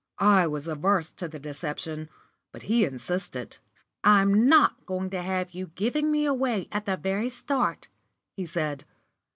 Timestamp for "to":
1.11-1.27, 5.11-5.21